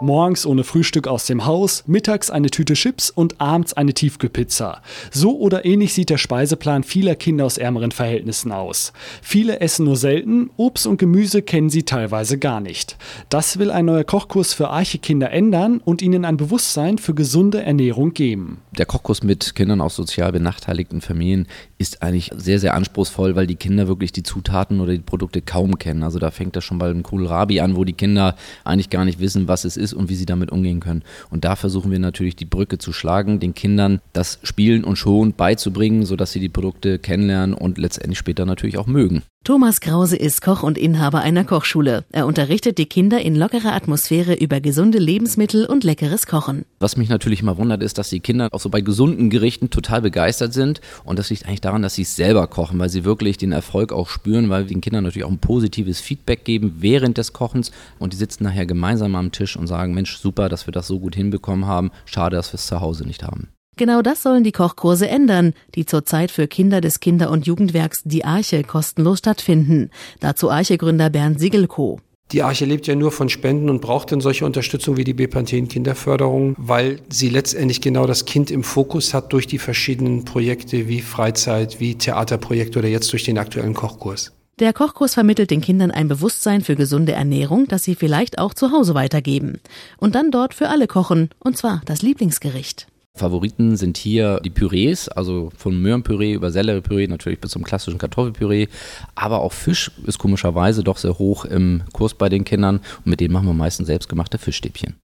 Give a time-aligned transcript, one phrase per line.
[0.00, 4.82] Morgens ohne Frühstück aus dem Haus, mittags eine Tüte Chips und abends eine Tiefkühlpizza.
[5.10, 8.92] So oder ähnlich sieht der Speiseplan vieler Kinder aus ärmeren Verhältnissen aus.
[9.22, 12.98] Viele essen nur selten, Obst und Gemüse kennen sie teilweise gar nicht.
[13.30, 17.62] Das will ein neuer Kochkurs für arche Kinder ändern und ihnen ein Bewusstsein für gesunde
[17.62, 18.58] Ernährung geben.
[18.76, 21.46] Der Kochkurs mit Kindern aus sozial benachteiligten Familien
[21.78, 25.78] ist eigentlich sehr, sehr anspruchsvoll, weil die Kinder wirklich die Zutaten oder die Produkte kaum
[25.78, 26.02] kennen.
[26.02, 29.20] Also da fängt das schon bei einem Kohlrabi an, wo die Kinder eigentlich gar nicht
[29.20, 31.02] wissen, was es ist ist und wie sie damit umgehen können.
[31.30, 35.32] Und da versuchen wir natürlich die Brücke zu schlagen, den Kindern das Spielen und Schon
[35.32, 39.22] beizubringen, sodass sie die Produkte kennenlernen und letztendlich später natürlich auch mögen.
[39.46, 42.04] Thomas Krause ist Koch und Inhaber einer Kochschule.
[42.10, 46.64] Er unterrichtet die Kinder in lockerer Atmosphäre über gesunde Lebensmittel und leckeres Kochen.
[46.80, 50.02] Was mich natürlich immer wundert, ist, dass die Kinder auch so bei gesunden Gerichten total
[50.02, 50.80] begeistert sind.
[51.04, 53.92] Und das liegt eigentlich daran, dass sie es selber kochen, weil sie wirklich den Erfolg
[53.92, 57.70] auch spüren, weil wir den Kindern natürlich auch ein positives Feedback geben während des Kochens.
[58.00, 60.98] Und die sitzen nachher gemeinsam am Tisch und sagen, Mensch, super, dass wir das so
[60.98, 61.92] gut hinbekommen haben.
[62.04, 63.46] Schade, dass wir es zu Hause nicht haben.
[63.78, 68.24] Genau das sollen die Kochkurse ändern, die zurzeit für Kinder des Kinder- und Jugendwerks Die
[68.24, 69.90] Arche kostenlos stattfinden.
[70.20, 72.00] Dazu Arche-Gründer Bernd Siegelko.
[72.32, 75.68] Die Arche lebt ja nur von Spenden und braucht dann solche Unterstützung wie die Bepanthen
[75.68, 81.02] Kinderförderung, weil sie letztendlich genau das Kind im Fokus hat durch die verschiedenen Projekte wie
[81.02, 84.32] Freizeit, wie Theaterprojekte oder jetzt durch den aktuellen Kochkurs.
[84.58, 88.72] Der Kochkurs vermittelt den Kindern ein Bewusstsein für gesunde Ernährung, das sie vielleicht auch zu
[88.72, 89.60] Hause weitergeben.
[89.98, 92.86] Und dann dort für alle kochen, und zwar das Lieblingsgericht.
[93.16, 98.68] Favoriten sind hier die Pürees, also von Möhrenpüree über Selleriepüree natürlich bis zum klassischen Kartoffelpüree.
[99.14, 103.20] Aber auch Fisch ist komischerweise doch sehr hoch im Kurs bei den Kindern und mit
[103.20, 104.96] denen machen wir meistens selbstgemachte Fischstäbchen.